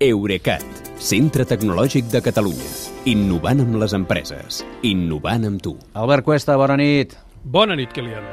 [0.00, 0.64] Eurecat,
[0.96, 2.70] centre tecnològic de Catalunya.
[3.12, 4.62] Innovant amb les empreses.
[4.88, 5.74] Innovant amb tu.
[5.92, 7.12] Albert Cuesta, bona nit.
[7.44, 8.24] Bona nit, Kilian.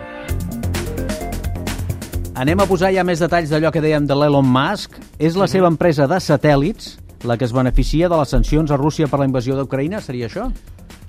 [2.39, 4.95] Anem a posar ja més detalls d'allò que dèiem de l'Elon Musk.
[5.19, 6.95] És la seva empresa de satèl·lits
[7.27, 10.47] la que es beneficia de les sancions a Rússia per la invasió d'Ucraïna, seria això?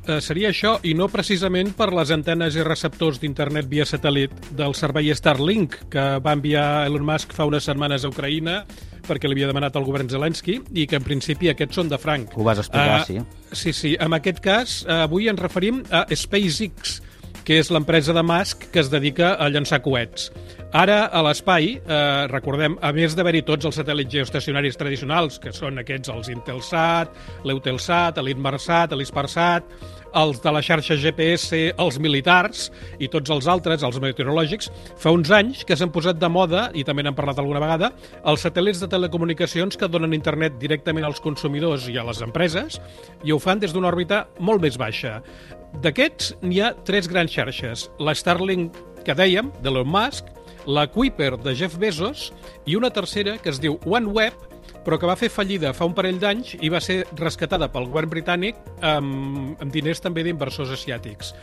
[0.08, 4.72] Eh, seria això, i no precisament per les antenes i receptors d'internet via satèl·lit del
[4.78, 8.62] servei Starlink, que va enviar Elon Musk fa unes setmanes a Ucraïna
[9.08, 12.34] perquè l'havia demanat el govern Zelensky, i que en principi aquests són de franc.
[12.36, 13.20] Ho vas explicar, uh, sí.
[13.56, 13.92] Sí, sí.
[14.00, 16.98] En aquest cas, uh, avui ens referim a SpaceX,
[17.48, 20.28] que és l'empresa de Musk que es dedica a llançar coets.
[20.68, 25.80] Ara, a l'espai, eh, recordem, a més d'haver-hi tots els satèl·lits geoestacionaris tradicionals, que són
[25.80, 27.08] aquests els Intelsat,
[27.48, 29.64] l'Eutelsat, l'Inmarsat, l'Isparsat,
[30.14, 32.68] els de la xarxa GPS, els militars
[33.00, 34.68] i tots els altres, els meteorològics,
[35.00, 37.94] fa uns anys que s'han posat de moda, i també n'han parlat alguna vegada,
[38.28, 42.76] els satèl·lits de telecomunicacions que donen internet directament als consumidors i a les empreses,
[43.24, 45.22] i ho fan des d'una òrbita molt més baixa.
[45.80, 47.88] D'aquests, n'hi ha tres grans xarxes.
[47.98, 50.28] La Starlink, que dèiem, de Elon Musk,
[50.66, 52.32] la Kuiper, de Jeff Bezos,
[52.66, 54.48] i una tercera que es diu OneWeb,
[54.84, 58.08] però que va fer fallida fa un parell d'anys i va ser rescatada pel govern
[58.08, 61.34] britànic amb, amb diners també d'inversors asiàtics.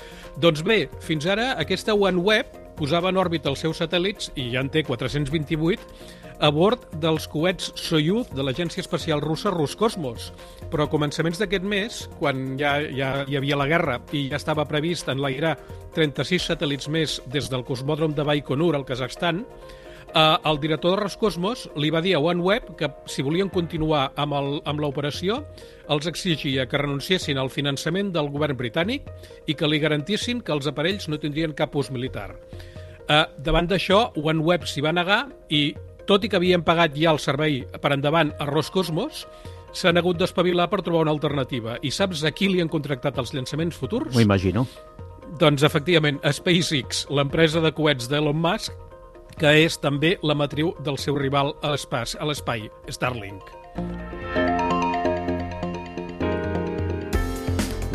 [0.41, 4.70] Doncs bé, fins ara aquesta OneWeb posava en òrbita els seus satèl·lits, i ja en
[4.72, 5.86] té 428,
[6.44, 10.32] a bord dels coets Soyuz de l'Agència Espacial Russa Roscosmos.
[10.72, 14.67] Però a començaments d'aquest mes, quan ja, ja hi havia la guerra i ja estava
[14.67, 15.56] previst enlairar
[15.95, 19.45] 36 satèl·lits més des del cosmòdrom de Baikonur al Kazakhstan,
[20.16, 24.33] eh, el director de Roscosmos li va dir a OneWeb que si volien continuar amb
[24.33, 25.44] el- amb l'operació
[25.89, 29.03] els exigia que renunciessin al finançament del govern britànic
[29.45, 32.31] i que li garantissin que els aparells no tindrien cap ús militar.
[33.08, 35.75] Eh, davant d'això, OneWeb s'hi va negar i,
[36.08, 39.27] tot i que havien pagat ja el servei per endavant a Roscosmos,
[39.75, 41.77] s'han hagut d'espavilar per trobar una alternativa.
[41.83, 44.13] I saps a qui li han contractat els llançaments futurs?
[44.16, 44.66] M'ho imagino.
[45.38, 48.71] Doncs, efectivament, SpaceX, l'empresa de coets d'Elon Musk,
[49.40, 53.44] que és també la matriu del seu rival a l'espai, a l'espai Starlink.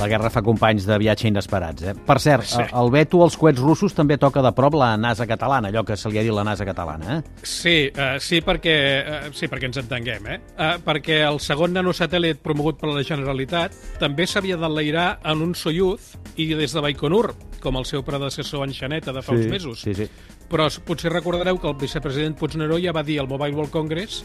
[0.01, 1.93] La guerra fa companys de viatge inesperats, eh?
[2.07, 2.63] Per cert, Sí.
[2.73, 6.09] el veto als coets russos també toca de prop la NASA catalana, allò que se
[6.09, 7.23] li ha dit la NASA catalana, eh?
[7.43, 10.41] Sí, uh, sí, perquè, uh, sí, perquè ens entenguem, eh?
[10.57, 16.17] Uh, perquè el segon nanosatèl·lit promogut per la Generalitat també s'havia d'enlairar en un Soyuz
[16.37, 19.85] i des de Baikonur, com el seu predecessor en Xaneta de fa uns mesos.
[19.85, 20.09] Sí, sí.
[20.51, 24.25] Però potser recordareu que el vicepresident Puigneró ja va dir al Mobile World Congress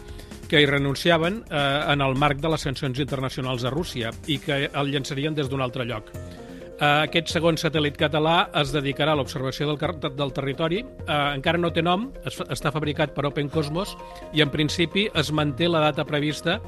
[0.50, 1.60] que hi renunciaven eh,
[1.94, 5.62] en el marc de les sancions internacionals a Rússia i que el llançarien des d'un
[5.62, 6.12] altre lloc.
[6.76, 10.82] Eh, aquest segon satèl·lit català es dedicarà a l'observació del, del territori.
[10.84, 13.96] Eh, encara no té nom, es, està fabricat per Open Cosmos
[14.36, 16.60] i en principi es manté la data prevista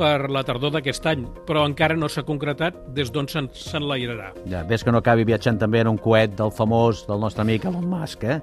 [0.00, 4.32] per la tardor d'aquest any, però encara no s'ha concretat des d'on se'n- s'enlairarà.
[4.48, 7.66] Ja, ves que no acabi viatjant també en un coet del famós, del nostre amic
[7.68, 8.40] Elon Musk, eh?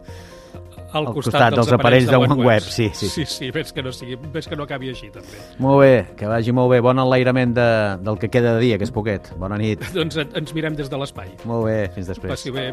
[0.93, 3.09] al, Al costat dels aparells de OneWeb, sí, sí.
[3.11, 5.41] Sí, sí, ves que no, sigui, ves que no acabi així, també.
[5.59, 6.79] Molt bé, que vagi molt bé.
[6.85, 7.67] Bon enlairament de,
[8.05, 9.33] del que queda de dia, que és poquet.
[9.37, 9.83] Bona nit.
[9.97, 11.33] Doncs ens mirem des de l'espai.
[11.49, 12.31] Molt bé, fins després.
[12.37, 12.69] Passi bé.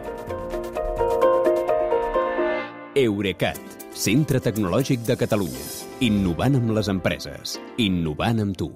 [2.94, 3.58] Eurecat,
[3.98, 5.64] centre tecnològic de Catalunya.
[6.06, 7.56] Innovant amb les empreses.
[7.82, 8.70] Innovant amb tu.